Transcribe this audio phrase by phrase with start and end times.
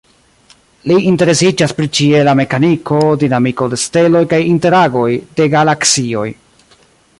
[0.91, 5.07] Li interesiĝas pri ĉiela mekaniko, dinamiko de la steloj kaj interagoj
[5.41, 6.27] de galaksioj.